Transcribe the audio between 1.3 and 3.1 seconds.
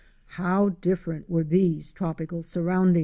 these tropical surroundings!